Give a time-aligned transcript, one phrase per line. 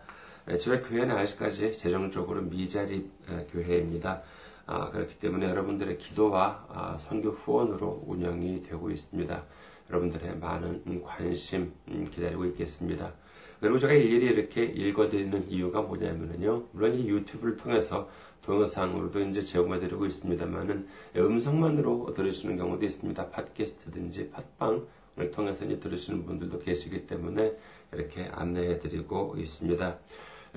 [0.61, 3.11] 저희 교회는 아직까지 재정적으로 미자립
[3.51, 4.23] 교회입니다.
[4.67, 9.45] 아, 그렇기 때문에 여러분들의 기도와 아, 선교 후원으로 운영이 되고 있습니다.
[9.91, 13.13] 여러분들의 많은 관심 음, 기다리고 있겠습니다.
[13.61, 16.67] 그리고 제가 일일이 이렇게 읽어드리는 이유가 뭐냐면요.
[16.73, 18.09] 물론 이 유튜브를 통해서
[18.43, 23.31] 동영상으로도 이제 제공해드리고 있습니다만은 음성만으로 들으시는 경우도 있습니다.
[23.31, 24.87] 팟캐스트든지 팟빵 을
[25.31, 27.53] 통해서 들으시는 분들도 계시기 때문에
[27.93, 29.99] 이렇게 안내해 드리고 있습니다.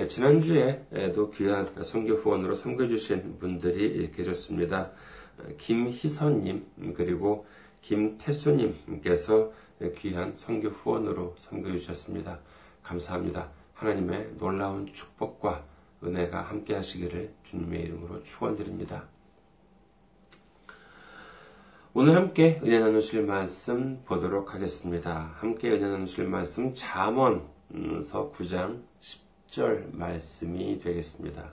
[0.08, 4.92] 지난주에도 귀한 선교 후원으로 섬겨주신 분들이 계셨습니다.
[5.58, 7.46] 김희선님 그리고
[7.82, 9.52] 김태수님께서
[9.98, 12.40] 귀한 선교 후원으로 섬겨주셨습니다.
[12.84, 13.50] 감사합니다.
[13.74, 15.66] 하나님의 놀라운 축복과
[16.04, 19.08] 은혜가 함께 하시기를 주님의 이름으로 축원드립니다.
[21.94, 25.34] 오늘 함께 은혜 나누실 말씀 보도록 하겠습니다.
[25.36, 31.52] 함께 은혜 나누실 말씀 잠언서 9장 10절 말씀이 되겠습니다.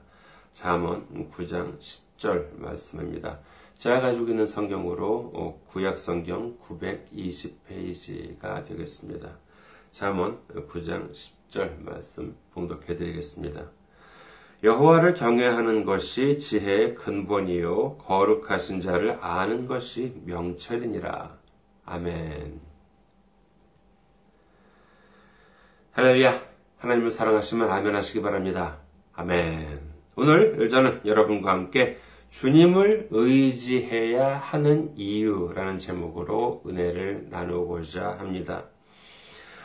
[0.53, 3.41] 잠언 9장 10절 말씀입니다.
[3.75, 9.39] 제가 가지고 있는 성경으로 어, 구약 성경 920페이지가 되겠습니다.
[9.91, 10.39] 잠언
[10.69, 13.78] 9장 10절 말씀 봉독해 드리겠습니다.
[14.65, 21.37] 여호와를 경외하는 것이 지혜의 근본이요 거룩하신 자를 아는 것이 명철이니라.
[21.85, 22.61] 아멘.
[25.93, 26.43] 할렐루야.
[26.79, 28.79] 하나님을 사랑하시면 아멘 하시기 바랍니다.
[29.15, 29.81] 아멘.
[30.17, 31.99] 오늘 저는 여러분과 함께
[32.31, 38.65] 주님을 의지해야 하는 이유라는 제목으로 은혜를 나누고자 합니다.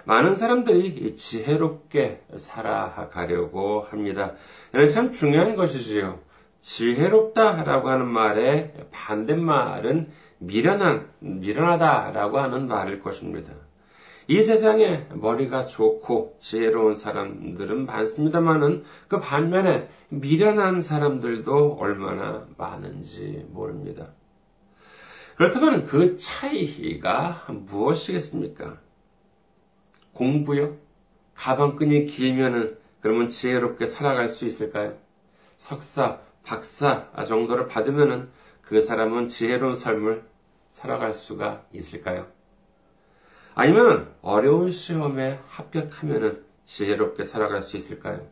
[0.05, 4.33] 많은 사람들이 지혜롭게 살아가려고 합니다.
[4.73, 6.19] 이는 참 중요한 것이지요.
[6.61, 10.09] 지혜롭다라고 하는 말의 반대말은
[10.39, 13.53] 미련한, 미련하다라고 하는 말일 것입니다.
[14.27, 24.13] 이 세상에 머리가 좋고 지혜로운 사람들은 많습니다만은 그 반면에 미련한 사람들도 얼마나 많은지 모릅니다.
[25.35, 28.82] 그렇다면 그 차이가 무엇이겠습니까?
[30.13, 30.77] 공부요?
[31.35, 34.95] 가방끈이 길면은 그러면 지혜롭게 살아갈 수 있을까요?
[35.57, 38.29] 석사, 박사 정도를 받으면은
[38.61, 40.23] 그 사람은 지혜로운 삶을
[40.69, 42.27] 살아갈 수가 있을까요?
[43.55, 48.25] 아니면 어려운 시험에 합격하면은 지혜롭게 살아갈 수 있을까요?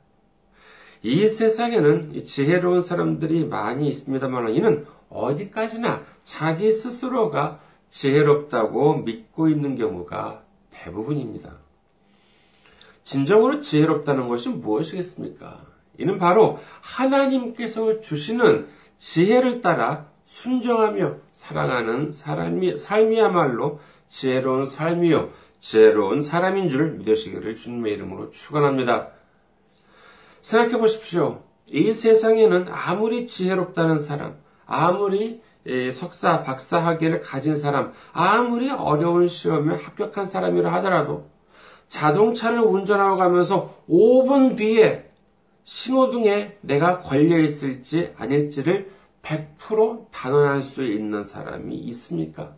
[1.03, 7.59] 이 세상에는 지혜로운 사람들이 많이 있습니다만 이는 어디까지나 자기 스스로가
[7.89, 11.57] 지혜롭다고 믿고 있는 경우가 대부분입니다.
[13.03, 15.61] 진정으로 지혜롭다는 것이 무엇이겠습니까?
[15.97, 18.67] 이는 바로 하나님께서 주시는
[18.97, 25.29] 지혜를 따라 순정하며 살아가는 사람이, 삶이야말로 지혜로운 삶이요,
[25.59, 29.09] 지혜로운 사람인 줄 믿으시기를 주님의 이름으로 축원합니다.
[30.41, 31.43] 생각해 보십시오.
[31.71, 35.41] 이 세상에는 아무리 지혜롭다는 사람, 아무리
[35.93, 41.29] 석사, 박사 학위를 가진 사람, 아무리 어려운 시험에 합격한 사람이라 하더라도
[41.91, 45.11] 자동차를 운전하고 가면서 5분 뒤에
[45.65, 48.89] 신호등에 내가 걸려 있을지 아닐지를
[49.21, 52.55] 100% 단언할 수 있는 사람이 있습니까?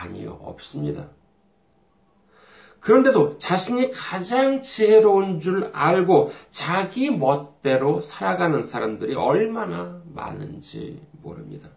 [0.00, 1.10] 아니요, 없습니다.
[2.80, 11.68] 그런데도 자신이 가장 지혜로운 줄 알고 자기 멋대로 살아가는 사람들이 얼마나 많은지 모릅니다.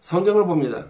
[0.00, 0.88] 성경을 봅니다.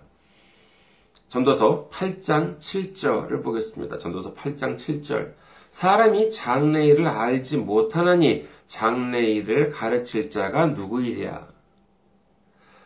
[1.29, 3.99] 전도서 8장 7절을 보겠습니다.
[3.99, 5.35] 전도서 8장 7절.
[5.69, 11.49] 사람이 장래일을 알지 못하나니 장래일을 가르칠 자가 누구이랴.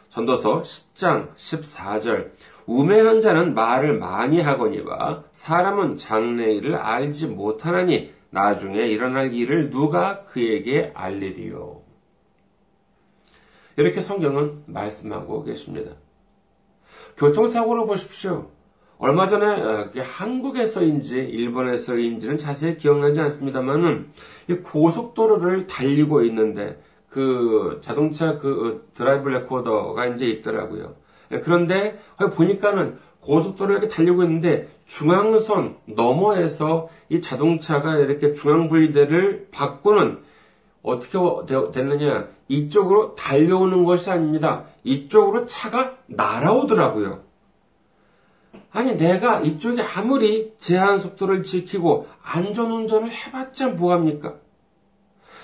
[0.09, 2.33] 전도서 10장 14절.
[2.67, 11.83] 우매한 자는 말을 많이 하거니와 사람은 장래일을 알지 못하나니 나중에 일어날 일을 누가 그에게 알리리요.
[13.77, 15.93] 이렇게 성경은 말씀하고 계십니다.
[17.17, 18.51] 교통사고를 보십시오.
[18.99, 24.13] 얼마 전에 어, 한국에서인지 일본에서인지는 자세히 기억나지 않습니다만은
[24.65, 30.95] 고속도로를 달리고 있는데 그 자동차 그 드라이브 레코더가 이제 있더라고요.
[31.33, 31.99] 예, 그런데
[32.35, 40.21] 보니까는 고속도로 이렇게 달리고 있는데 중앙선 너머에서 이 자동차가 이렇게 중앙 분리대를 바꾸는
[40.83, 41.19] 어떻게
[41.73, 44.65] 됐느냐 이쪽으로 달려오는 것이 아닙니다.
[44.85, 47.21] 이쪽으로 차가 날아오더라고요.
[48.73, 54.35] 아니 내가 이쪽에 아무리 제한 속도를 지키고 안전운전을 해봤자 뭐합니까?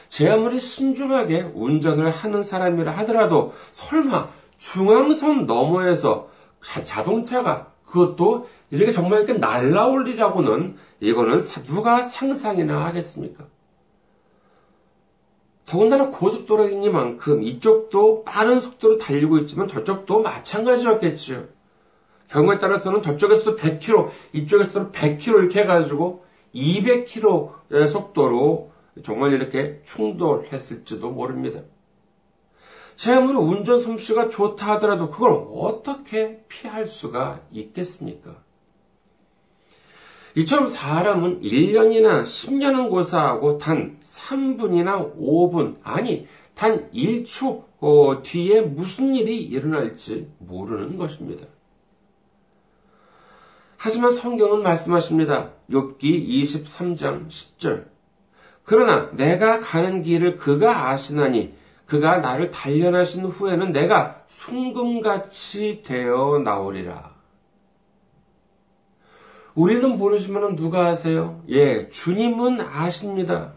[0.09, 6.29] 제 아무리 신중하게 운전을 하는 사람이라 하더라도 설마 중앙선 너머에서
[6.85, 13.45] 자동차가 그것도 이렇게 정말 이렇게 날라올리라고는 이거는 누가 상상이나 하겠습니까?
[15.69, 21.45] 더군다나 고속도로이니만큼 이쪽도 빠른 속도로 달리고 있지만 저쪽도 마찬가지였겠지요.
[22.29, 26.25] 경우에 따라서는 저쪽에서도 100km, 이쪽에서도 100km 이렇게 해가지고
[26.55, 28.73] 200km의 속도로
[29.05, 31.61] 정말 이렇게 충돌했을지도 모릅니다.
[32.97, 38.43] 제 아무리 운전 솜씨가 좋다 하더라도 그걸 어떻게 피할 수가 있겠습니까?
[40.39, 49.43] 이처럼 사람은 1년이나 10년은 고사하고 단 3분이나 5분, 아니, 단 1초 어, 뒤에 무슨 일이
[49.43, 51.45] 일어날지 모르는 것입니다.
[53.79, 55.51] 하지만 성경은 말씀하십니다.
[55.71, 57.87] 욥기 23장 10절.
[58.63, 61.55] 그러나 내가 가는 길을 그가 아시나니
[61.87, 67.18] 그가 나를 단련하신 후에는 내가 순금같이 되어 나오리라.
[69.59, 71.43] 우리는 모르지만 누가 아세요?
[71.49, 73.55] 예, 주님은 아십니다.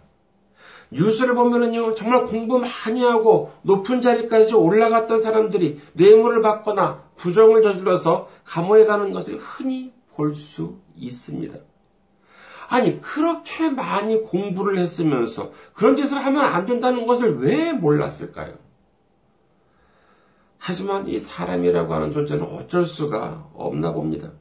[0.90, 8.86] 뉴스를 보면은요, 정말 공부 많이 하고 높은 자리까지 올라갔던 사람들이 뇌물을 받거나 부정을 저질러서 감옥에
[8.86, 11.60] 가는 것을 흔히 볼 수 있습니다.
[12.68, 18.54] 아니, 그렇게 많이 공부를 했으면서 그런 짓을 하면 안 된다는 것을 왜 몰랐을까요?
[20.58, 24.32] 하지만 이 사람이라고 하는 존재는 어쩔 수가 없나 봅니다.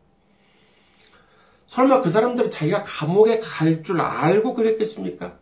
[1.70, 5.38] 설마 그 사람들이 자기가 감옥에 갈 줄 알고 그랬겠습니까?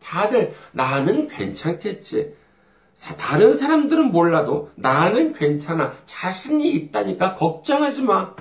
[0.00, 2.34] 다들 나는 괜찮겠지.
[3.18, 5.92] 다른 사람들은 몰라도 나는 괜찮아.
[6.06, 8.34] 자신이 있다니까 걱정하지 마.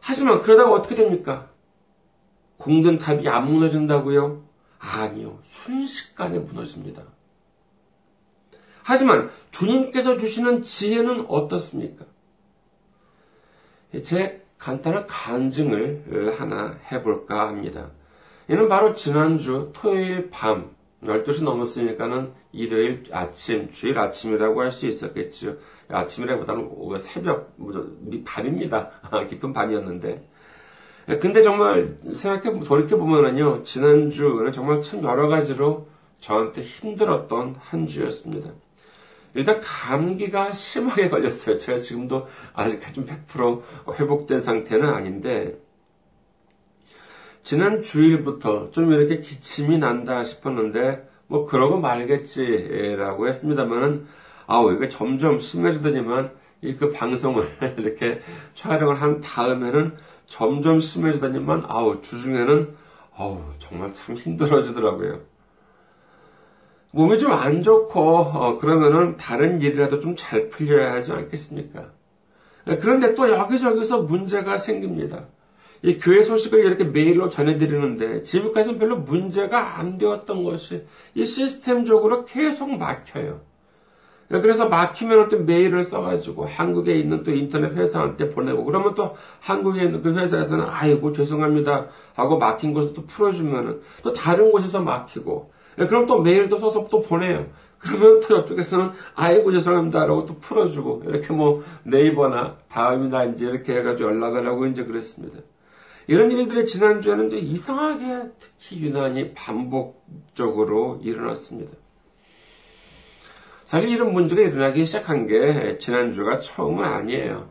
[0.00, 1.50] 하지만 그러다가 어떻게 됩니까?
[2.58, 4.44] 공든 탑이 안 무너진다고요?
[4.78, 5.40] 아니요.
[5.42, 7.02] 순식간에 무너집니다.
[8.84, 12.06] 하지만 주님께서 주시는 지혜는 어떻습니까?
[14.04, 17.90] 제 간단한 간증을 하나 해볼까 합니다.
[18.48, 20.70] 이는 바로 지난주 토요일 밤
[21.02, 25.56] 12시 넘었으니까는 일요일 아침, 주일 아침이라고 할 수 있었겠죠.
[25.88, 27.54] 아침이라기보다는 새벽,
[28.24, 28.90] 밤입니다.
[29.28, 30.28] 깊은 밤이었는데.
[31.08, 35.86] 예, 근데 정말 생각해 돌이켜 보면은요 지난주는 정말 참 여러 가지로
[36.18, 38.50] 저한테 힘들었던 한 주였습니다.
[39.36, 41.58] 일단 감기가 심하게 걸렸어요.
[41.58, 43.62] 제가 지금도 아직까지 좀100%
[43.98, 45.58] 회복된 상태는 아닌데
[47.42, 54.06] 지난 주일부터 좀 이렇게 기침이 난다 싶었는데 뭐 그러고 말겠지라고 했습니다만은
[54.46, 56.30] 아우 이게 점점 심해지더니만
[56.62, 58.20] 이 그 방송을 이렇게
[58.54, 62.74] 촬영을 한 다음에는 점점 심해지더니만 아우 주중에는
[63.16, 65.20] 아우 정말 참 힘들어지더라고요.
[66.92, 71.90] 몸이 좀 안 좋고 어, 그러면은 다른 일이라도 좀 잘 풀려야 하지 않겠습니까?
[72.80, 75.26] 그런데 또 여기저기서 문제가 생깁니다.
[75.82, 82.76] 이 교회 소식을 이렇게 메일로 전해드리는데 지금까지는 별로 문제가 안 되었던 것이 이 시스템적으로 계속
[82.76, 83.40] 막혀요.
[84.28, 90.02] 그래서 막히면 또 메일을 써가지고 한국에 있는 또 인터넷 회사한테 보내고 그러면 또 한국에 있는
[90.02, 96.20] 그 회사에서는 아이고 죄송합니다 하고 막힌 것을 또 풀어주면은 또 다른 곳에서 막히고 그럼 또
[96.20, 97.46] 메일 도 써서 또 보내요.
[97.78, 104.46] 그러면 또 옆쪽에서는 아이고 죄송합니다라고 또 풀어주고 이렇게 뭐 네이버나 다음이나 이제 이렇게 해가지고 연락을
[104.48, 105.40] 하고 이제 그랬습니다.
[106.06, 111.72] 이런 일들이 지난주에는 좀 이상하게 특히 유난히 반복적으로 일어났습니다.
[113.64, 117.50] 사실 이런 문제가 일어나기 시작한 게 지난주가 처음은 아니에요.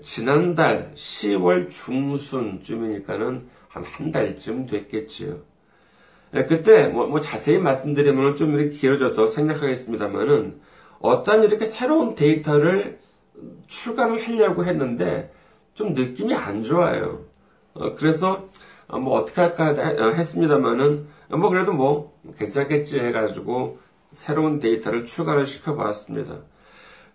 [0.00, 5.40] 지난달 10월 중순쯤이니까는 한 한 달쯤 됐겠지요.
[6.34, 10.60] 예, 그때 뭐, 뭐 자세히 말씀드리면 좀 이렇게 길어져서 생략하겠습니다만은
[11.00, 12.98] 어떤 이렇게 새로운 데이터를
[13.66, 15.32] 출간을 하려고 했는데
[15.74, 17.24] 좀 느낌이 안 좋아요.
[17.74, 18.48] 어, 그래서
[18.86, 23.78] 어, 뭐 어떻게 할까 어, 했습니다만은 뭐 그래도 뭐 괜찮겠지 해가지고
[24.12, 26.38] 새로운 데이터를 추가를 시켜봤습니다.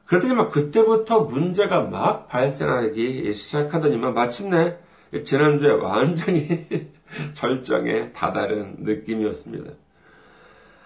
[0.08, 4.78] 그랬더니 막 그때부터 문제가 막 발생하기 시작하더니만 마침내
[5.26, 6.68] 지난주에 완전히
[7.34, 9.72] 절정에 다다른 느낌이었습니다.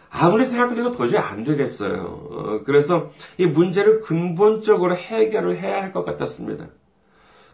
[0.10, 2.02] 아무리 생각해도 도저히 안 되겠어요.
[2.32, 6.68] 어, 그래서 이 문제를 근본적으로 해결을 해야 할 것 같았습니다.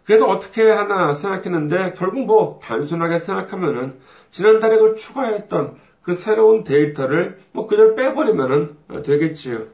[0.04, 3.98] 그래서 어떻게 하나 생각했는데 결국 뭐 단순하게 생각하면은
[4.30, 9.66] 지난달에 그 추가했던 그 새로운 데이터를 뭐 그대로 빼버리면은 되겠지요.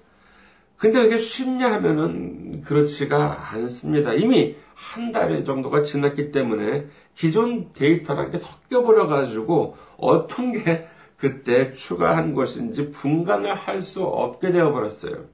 [0.76, 4.12] 근데 이게 쉽냐 하면은 그렇지가 않습니다.
[4.12, 13.54] 이미 한 달 정도가 지났기 때문에 기존 데이터랑 섞여버려가지고 어떤 게 그때 추가한 것인지 분간을
[13.54, 15.24] 할 수 없게 되어버렸어요.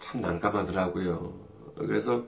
[0.00, 1.32] 참 난감하더라고요.
[1.76, 2.24] 그래서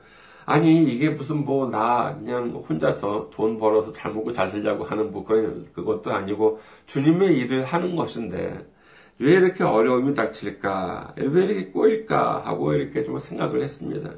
[0.47, 5.25] 아니 이게 무슨 뭐 나 그냥 혼자서 돈 벌어서 잘 먹고 잘 살려고 하는 뭐
[5.25, 8.64] 그런 그것도 아니고 주님의 일을 하는 것인데
[9.20, 14.10] 왜 이렇게 어려움이 닥칠까 왜 이렇게 꼬일까 하고 이렇게 좀 생각을 했습니다.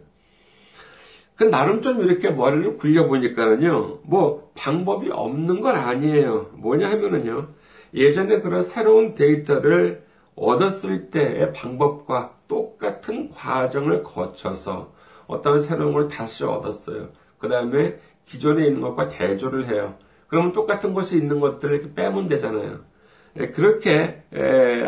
[1.34, 6.50] 그 나름 좀 이렇게 머리를 굴려 보니까는요 뭐 방법이 없는 건 아니에요.
[6.54, 7.48] 뭐냐 하면은요
[7.94, 10.04] 예전에 그런 새로운 데이터를
[10.36, 14.92] 얻었을 때의 방법과 똑같은 과정을 거쳐서
[15.26, 17.08] 어떤 새로운 걸 다시 얻었어요.
[17.38, 19.96] 그 다음에 기존에 있는 것과 대조를 해요.
[20.28, 22.91] 그러면 똑같은 것이 있는 것들을 이렇게 빼면 되잖아요.
[23.38, 24.22] 예, 그렇게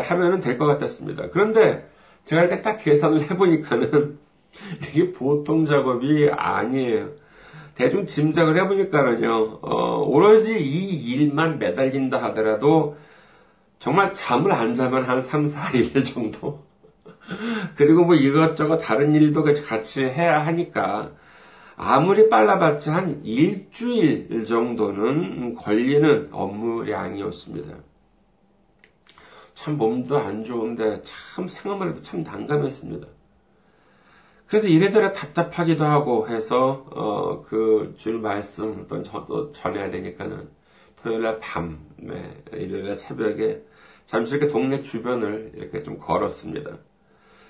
[0.03, 1.29] 하면 될것 같았습니다.
[1.31, 1.87] 그런데
[2.25, 4.17] 제가 이렇게 딱 계산을 해보니까는
[4.89, 7.09] 이게 보통 작업이 아니에요.
[7.75, 12.97] 대충 짐작을 해보니까는요, 어, 오로지 이 일만 매달린다 하더라도
[13.79, 16.63] 정말 잠을 안 자면 한 3, 4일 정도
[17.75, 21.11] 그리고 뭐 이것저것 다른 일도 같이 해야 하니까
[21.75, 27.75] 아무리 빨라봤자 한 일주일 정도는 걸리는 업무량이었습니다.
[29.55, 33.07] 참 몸도 안 좋은데 참 생각만 해도 참 난감했습니다.
[34.47, 40.47] 그래서 이래저래 답답하기도 하고 해서 어, 그 줄 말씀 어떤 저도 전해야 되니까는
[41.01, 43.63] 토요일 날 밤에 일요일 새벽에
[44.05, 46.77] 잠시 이렇게 동네 주변을 이렇게 좀 걸었습니다.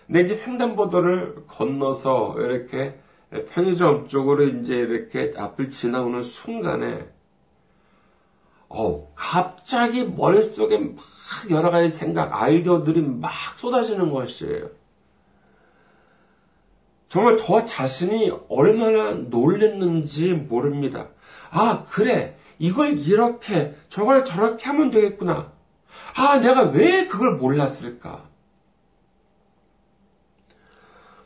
[0.08, 2.98] 근데 이제 횡단보도를 건너서 이렇게
[3.50, 7.06] 편의점 쪽으로 이제 이렇게 앞을 지나오는 순간에
[8.78, 10.96] 어 갑자기 머릿속에 막
[11.50, 14.70] 여러 가지 생각, 아이디어들이 막 쏟아지는 것이에요.
[17.08, 21.08] 정말 저 자신이 얼마나 놀랬는지 모릅니다.
[21.52, 22.36] 아, 그래.
[22.60, 25.54] 이걸 이렇게, 저걸 저렇게 하면 되겠구나.
[26.18, 28.26] 아, 내가 왜 그걸 몰랐을까?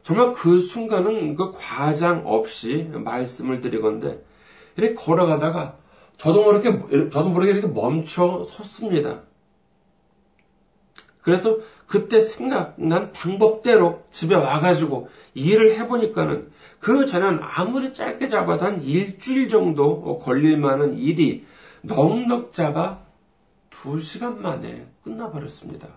[0.03, 4.23] 정말 그 순간은 그 과장 없이 말씀을 드리건데
[4.75, 5.77] 이렇게 걸어가다가
[6.19, 9.21] 저도 모르게 저도 모르게 이렇게 멈춰 섰습니다.
[11.21, 11.57] 그래서
[11.87, 20.19] 그때 생각난 방법대로 집에 와가지고 일을 해보니까는 그 전에는 아무리 짧게 잡아도 한 일주일 정도
[20.19, 21.45] 걸릴 만한 일이
[21.81, 22.99] 넉넉 잡아
[23.69, 25.87] 두 시간 만에 끝나버렸습니다.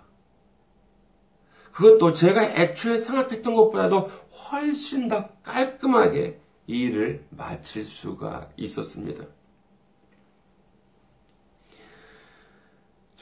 [1.72, 4.10] 그것도 제가 애초에 생각했던 것보다도
[4.50, 9.24] 훨씬 더 깔끔하게 이 일을 마칠 수가 있었습니다.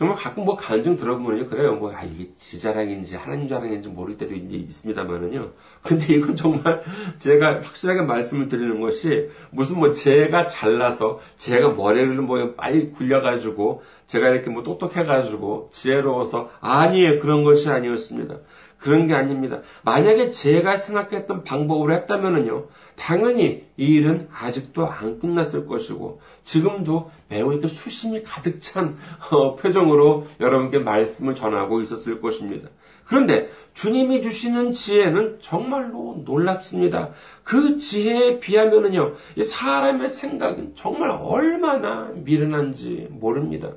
[0.00, 1.48] 정말 가끔 뭐 간증 들어보면요.
[1.48, 1.74] 그래요.
[1.74, 5.50] 뭐, 아, 이게 지 자랑인지 하나님 자랑인지 모를 때도 이제 있습니다만은요.
[5.84, 6.82] 근데 이건 정말
[7.18, 14.30] 제가 확실하게 말씀을 드리는 것이 무슨 뭐 제가 잘나서 제가 머리를 뭐 빨리 굴려가지고 제가
[14.30, 17.18] 이렇게 뭐 똑똑해가지고 지혜로워서 아니에요.
[17.18, 18.36] 그런 것이 아니었습니다.
[18.78, 19.60] 그런 게 아닙니다.
[19.82, 22.68] 만약에 제가 생각했던 방법으로 했다면은요,
[23.00, 28.98] 당연히 이 일은 아직도 안 끝났을 것이고, 지금도 매우 이렇게 수심이 가득 찬
[29.30, 32.68] 어, 표정으로 여러분께 말씀을 전하고 있었을 것입니다.
[33.06, 37.10] 그런데 주님이 주시는 지혜는 정말로 놀랍습니다.
[37.42, 43.70] 그 지혜에 비하면은요, 사람의 생각은 정말 얼마나 미련한지 모릅니다.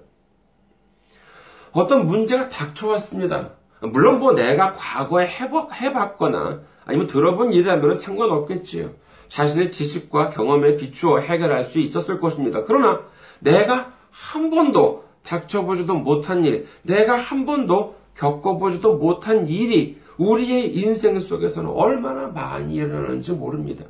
[1.72, 3.52] 어떤 문제가 닥쳐왔습니다.
[3.82, 8.92] 물론 뭐 내가 과거에 해봤, 해봤거나 아니면 들어본 일이라면 상관없겠지요.
[9.34, 12.64] 자신의 지식과 경험에 비추어 해결할 수 있었을 것입니다.
[12.66, 13.02] 그러나
[13.40, 21.68] 내가 한 번도 닥쳐보지도 못한 일, 내가 한 번도 겪어보지도 못한 일이 우리의 인생 속에서는
[21.72, 23.86] 얼마나 많이 일어나는지 모릅니다.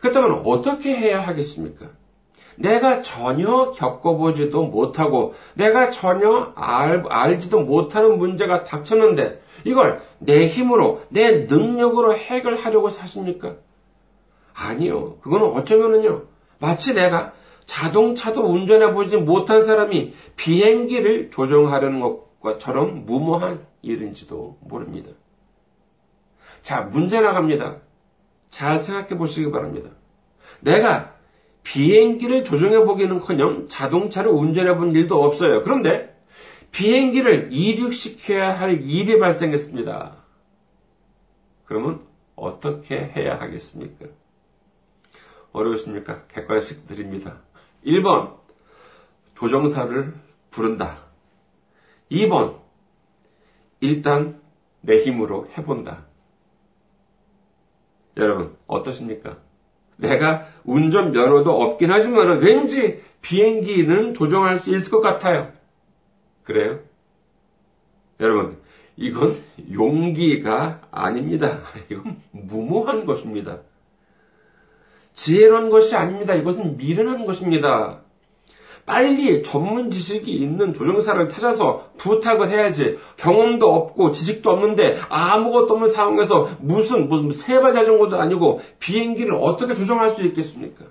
[0.00, 1.86] 그렇다면 어떻게 해야 하겠습니까?
[2.56, 11.44] 내가 전혀 겪어보지도 못하고 내가 전혀 알, 알지도 못하는 문제가 닥쳤는데 이걸 내 힘으로 내
[11.44, 13.54] 능력으로 해결하려고 사십니까?
[14.58, 15.18] 아니요.
[15.20, 16.24] 그거는 어쩌면은요.
[16.58, 17.32] 마치 내가
[17.66, 25.10] 자동차도 운전해 보지 못한 사람이 비행기를 조종하려는 것과처럼 무모한 일인지도 모릅니다.
[26.62, 27.76] 자, 문제 나갑니다.
[28.50, 29.90] 잘 생각해 보시기 바랍니다.
[30.60, 31.14] 내가
[31.62, 35.62] 비행기를 조종해 보기는 커녕 자동차를 운전해 본 일도 없어요.
[35.62, 36.16] 그런데
[36.72, 40.16] 비행기를 이륙시켜야 할 일이 발생했습니다.
[41.66, 42.00] 그러면
[42.34, 44.06] 어떻게 해야 하겠습니까?
[45.52, 46.26] 어려우십니까?
[46.28, 47.38] 객관식 드립니다.
[47.84, 48.36] 1번,
[49.34, 50.14] 조정사를
[50.50, 50.98] 부른다.
[52.10, 52.58] 2번,
[53.80, 54.40] 일단
[54.80, 56.04] 내 힘으로 해본다.
[58.16, 59.38] 여러분, 어떠십니까?
[59.96, 65.52] 내가 운전 면허도 없긴 하지만 왠지 비행기는 조종할 수 있을 것 같아요.
[66.44, 66.80] 그래요?
[68.20, 68.58] 여러분,
[68.96, 69.40] 이건
[69.72, 71.60] 용기가 아닙니다.
[71.90, 73.60] 이건 무모한 것입니다.
[75.18, 76.32] 지혜로운 것이 아닙니다.
[76.34, 78.02] 이것은 미련한 것입니다.
[78.86, 82.98] 빨리 전문 지식이 있는 조종사를 찾아서 부탁을 해야지.
[83.16, 90.10] 경험도 없고 지식도 없는데 아무것도 없는 상황에서 무슨 무슨 세발 자전거도 아니고 비행기를 어떻게 조종할
[90.10, 90.84] 수 있겠습니까?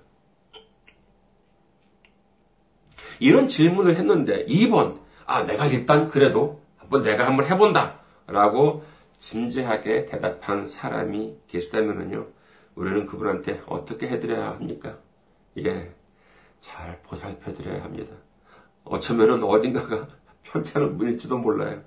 [3.19, 8.83] 이런 질문을 했는데 2번 아 내가 일단 그래도 한번 내가 한번 해본다 라고
[9.19, 12.36] 진지하게 대답한 사람이 계시다면요
[12.77, 14.97] 우리는 그분한테 어떻게 해드려야 합니까?
[15.57, 15.91] 예,
[16.61, 18.13] 잘 보살펴 드려야 합니다.
[18.83, 20.07] 어쩌면은 어딘가가
[20.43, 21.81] 편찮은 분일지도 몰라요.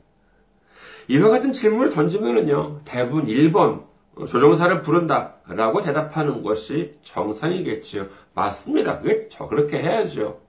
[1.08, 3.86] 이와 같은 질문을 던지면은요, 대부분 1번,
[4.26, 5.36] 조종사를 부른다.
[5.46, 8.06] 라고 대답하는 것이 정상이겠지요.
[8.34, 9.00] 맞습니다.
[9.00, 10.40] 그게 저 그렇게 해야죠.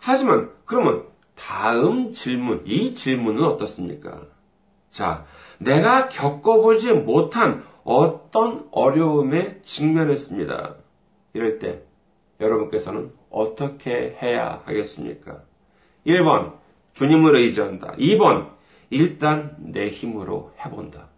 [0.00, 4.22] 하지만, 그러면 다음 질문, 이 질문은 어떻습니까?
[4.88, 5.24] 자,
[5.58, 10.76] 내가 겪어보지 못한 어떤 어려움에 직면했습니다.
[11.32, 11.82] 이럴 때,
[12.38, 15.42] 여러분께서는 어떻게 해야 하겠습니까?
[16.06, 16.54] 1번,
[16.94, 17.96] 주님을 의지한다.
[17.96, 18.50] 2번,
[18.90, 21.08] 일단 내 힘으로 해본다.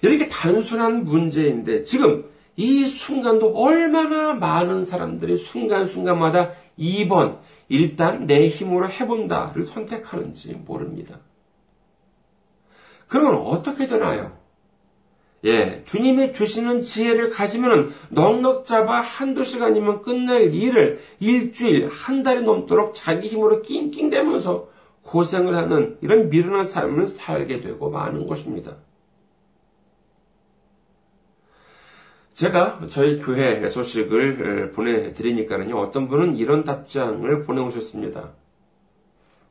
[0.00, 2.24] 이렇게 단순한 문제인데 지금
[2.56, 11.20] 이 순간도 얼마나 많은 사람들이 순간순간마다 2번, 일단 내 힘으로 해본다를 선택하는지 모릅니다.
[13.08, 14.36] 그러면 어떻게 되나요?
[15.44, 22.94] 예, 주님이 주시는 지혜를 가지면 넉넉 잡아 한두 시간이면 끝낼 일을 일주일, 한 달이 넘도록
[22.94, 24.68] 자기 힘으로 낑낑대면서
[25.02, 28.76] 고생을 하는 이런 미련한 삶을 살게 되고 마는 것입니다.
[32.34, 35.76] 제가 저희 교회 소식을 보내드리니까요.
[35.76, 38.32] 어떤 분은 이런 답장을 보내오셨습니다.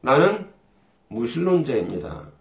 [0.02, 0.48] 나는
[1.10, 2.37] 무신론자입니다.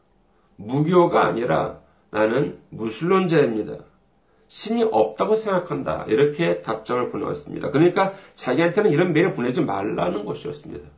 [0.57, 3.85] 무교가 아니라 나는 무신론자입니다.
[4.49, 6.05] 신이 없다고 생각한다.
[6.09, 7.71] 이렇게 답장을 보내왔습니다.
[7.71, 10.89] 그러니까 자기한테는 이런 메일 보내지 말라는 것이었습니다.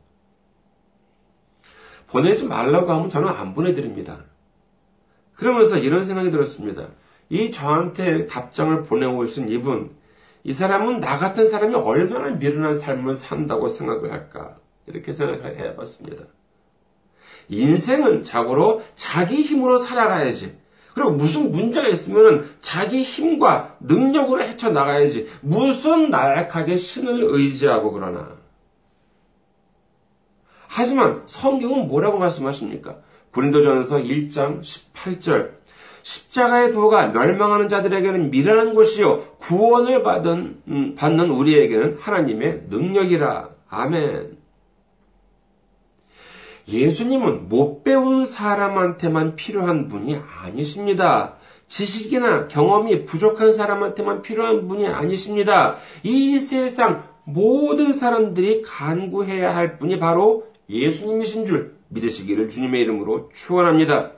[2.07, 4.23] 보내지 말라고 하면 저는 안 보내드립니다.
[5.33, 6.87] 그러면서 이런 생각이 들었습니다.
[7.29, 9.91] 이 저한테 답장을 보내오신 이분,
[10.43, 14.57] 이 사람은 나 같은 사람이 얼마나 미련한 삶을 산다고 생각을 할까?
[14.87, 16.23] 이렇게 생각을 해봤습니다.
[17.49, 20.57] 인생은 자고로 자기 힘으로 살아가야지.
[20.93, 25.27] 그리고 무슨 문제가 있으면 자기 힘과 능력으로 헤쳐나가야지.
[25.41, 28.37] 무슨 나약하게 신을 의지하고 그러나.
[30.67, 32.97] 하지만 성경은 뭐라고 말씀하십니까?
[33.33, 35.59] 고린도전서 1장 18절.
[36.01, 43.49] 십자가의 도가 멸망하는 자들에게는 미련한 것이요 구원을 받은 음, 받는 우리에게는 하나님의 능력이라.
[43.69, 44.38] 아멘.
[46.69, 51.35] 예수님은 못 배운 사람한테만 필요한 분이 아니십니다.
[51.67, 55.77] 지식이나 경험이 부족한 사람한테만 필요한 분이 아니십니다.
[56.03, 64.13] 이 세상 모든 사람들이 간구해야 할 분이 바로 예수님이신 줄 믿으시기를 주님의 이름으로 축원합니다.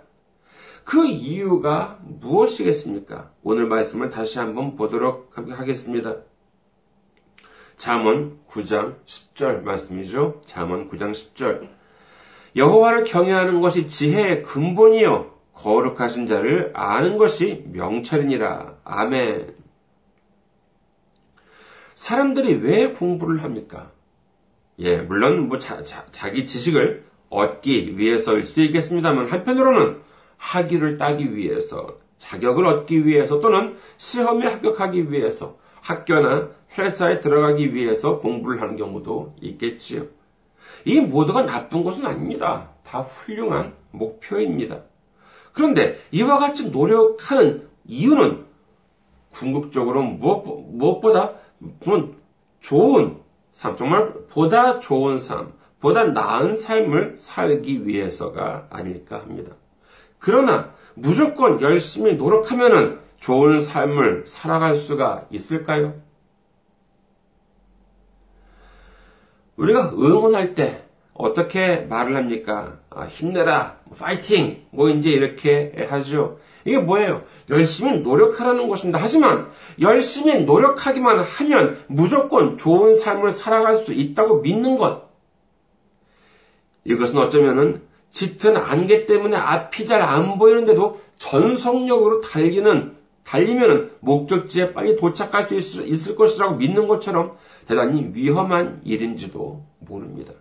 [0.84, 3.32] 그 이유가 무엇이겠습니까?
[3.44, 6.18] 오늘 말씀을 다시 한번 보도록 하겠습니다.
[7.78, 10.42] 잠언 9장 10절 말씀이죠.
[10.46, 11.81] 잠언 9장 10절.
[12.56, 18.78] 여호와를 경외하는 것이 지혜의 근본이요 거룩하신 자를 아는 것이 명철이니라.
[18.84, 19.56] 아멘.
[21.96, 23.92] 사람들이 왜 공부를 합니까?
[24.80, 30.02] 예, 물론 뭐 자, 자, 기 지식을 얻기 위해서일 수도 있겠습니다만 한편으로는
[30.38, 38.62] 학위를 따기 위해서, 자격을 얻기 위해서 또는 시험에 합격하기 위해서 학교나 회사에 들어가기 위해서 공부를
[38.62, 40.06] 하는 경우도 있겠지요.
[40.86, 42.70] 이 모두가 나쁜 것은 아닙니다.
[42.84, 44.82] 다 훌륭한 목표입니다.
[45.54, 48.46] 그런데 이와 같이 노력하는 이유는
[49.32, 51.34] 궁극적으로 무엇, 무엇보다
[52.62, 53.18] 좋은
[53.52, 59.54] 삶, 정말 보다 좋은 삶, 보다 나은 삶을 살기 위해서가 아닐까 합니다.
[60.20, 65.96] 그러나 무조건 열심히 노력하면 좋은 삶을 살아갈 수가 있을까요?
[69.62, 72.80] 우리가 응원할 때 어떻게 말을 합니까?
[72.90, 76.40] 아, 힘내라, 파이팅, 뭐 이제 이렇게 하죠.
[76.66, 77.24] 이게 뭐예요?
[77.50, 79.00] 열심히 노력하라는 것입니다.
[79.00, 85.10] 하지만 열심히 노력하기만 하면 무조건 좋은 삶을 살아갈 수 있다고 믿는 것.
[86.84, 95.44] 이것은 어쩌면은 짙은 안개 때문에 앞이 잘 안 보이는데도 전속력으로 달리는 달리면은 목적지에 빨리 도착할
[95.44, 100.34] 수 있을, 있을 것이라고 믿는 것처럼 대단히 위험한 일인지도 모릅니다.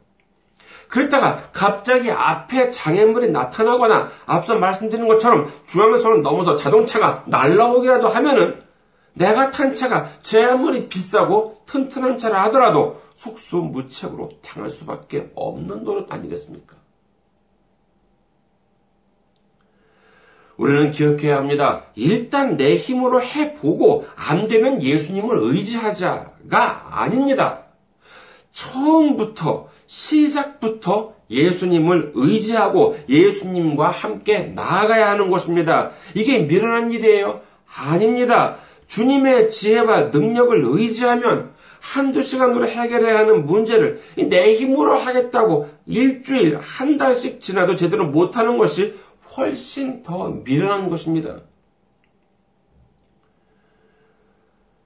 [0.89, 8.61] 그랬다가 갑자기 앞에 장애물이 나타나거나 앞서 말씀드린 것처럼 중앙선을 넘어서 자동차가 날라오기라도 하면은
[9.15, 16.80] 내가 탄 차가 제 아무리 비싸고 튼튼한 차라 하더라도 속수무책으로 당할 수밖에 없는 노릇 아니겠습니까?
[20.61, 21.85] 우리는 기억해야 합니다.
[21.95, 27.63] 일단 내 힘으로 해보고 안 되면 예수님을 의지하자가 아닙니다.
[28.53, 35.93] 처음부터 시작부터 예수님을 의지하고 예수님과 함께 나아가야 하는 것입니다.
[36.15, 37.41] 이게 미련한 일이에요?
[37.75, 38.57] 아닙니다.
[38.87, 47.41] 주님의 지혜와 능력을 의지하면 한두 시간으로 해결해야 하는 문제를 내 힘으로 하겠다고 일주일, 한 달씩
[47.41, 48.95] 지나도 제대로 못하는 것이
[49.41, 51.41] 훨씬 더 미련한 것입니다.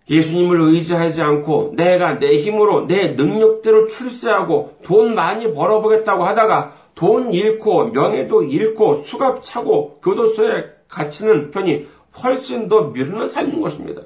[0.08, 7.86] 예수님을 의지하지 않고 내가 내 힘으로 내 능력대로 출세하고 돈 많이 벌어보겠다고 하다가 돈 잃고
[7.86, 11.86] 명예도 잃고 수갑 차고 교도소에 갇히는 편이
[12.22, 14.02] 훨씬 더 미루는 삶인 것입니다.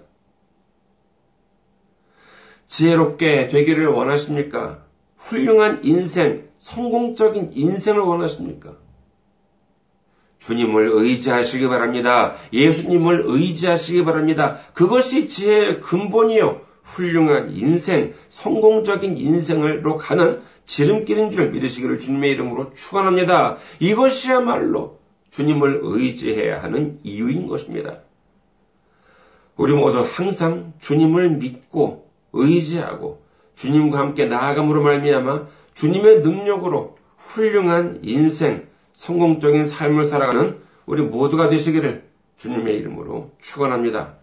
[2.68, 4.84] 지혜롭게 되기를 원하십니까?
[5.16, 8.76] 훌륭한 인생, 성공적인 인생을 원하십니까?
[10.38, 12.34] 주님을 의지하시기 바랍니다.
[12.52, 14.58] 예수님을 의지하시기 바랍니다.
[14.74, 16.60] 그것이 지혜의 근본이요.
[16.82, 23.56] 훌륭한 인생, 성공적인 인생으로 가는 지름길인 줄 믿으시기를 주님의 이름으로 축원합니다.
[23.80, 24.98] 이것이야말로
[25.30, 27.98] 주님을 의지해야 하는 이유인 것입니다.
[29.56, 33.22] 우리 모두 항상 주님을 믿고 의지하고
[33.56, 38.66] 주님과 함께 나아감으로 말미암아 주님의 능력으로 훌륭한 인생,
[38.98, 44.16] 성공적인 삶을 살아가는 우리 모두가 되시기를 주님의 이름으로 축원합니다.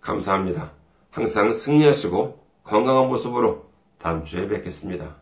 [0.00, 0.70] 감사합니다.
[1.10, 3.66] 항상 승리하시고 건강한 모습으로
[3.98, 5.16] 다음 주에 뵙겠습니다.